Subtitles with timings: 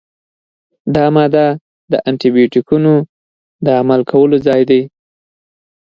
[0.95, 1.45] دا ماده
[1.91, 2.93] د انټي بیوټیکونو
[3.65, 4.81] د عمل کولو ځای دی.